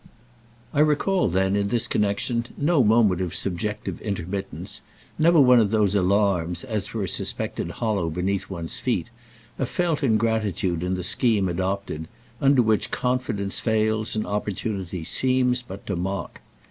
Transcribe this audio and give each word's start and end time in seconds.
I 0.73 0.79
recall 0.79 1.27
then 1.29 1.55
in 1.55 1.67
this 1.67 1.87
connexion 1.87 2.47
no 2.57 2.83
moment 2.83 3.21
of 3.21 3.35
subjective 3.35 4.01
intermittence, 4.01 4.81
never 5.19 5.39
one 5.39 5.59
of 5.59 5.69
those 5.69 5.93
alarms 5.93 6.63
as 6.63 6.87
for 6.87 7.03
a 7.03 7.07
suspected 7.07 7.69
hollow 7.69 8.09
beneath 8.09 8.49
one's 8.49 8.79
feet, 8.79 9.11
a 9.59 9.65
felt 9.67 10.01
ingratitude 10.01 10.81
in 10.81 10.95
the 10.95 11.03
scheme 11.03 11.47
adopted, 11.47 12.07
under 12.41 12.63
which 12.63 12.89
confidence 12.89 13.59
fails 13.59 14.15
and 14.15 14.25
opportunity 14.25 15.03
seems 15.03 15.61
but 15.61 15.85
to 15.85 15.95
mock. 15.95 16.41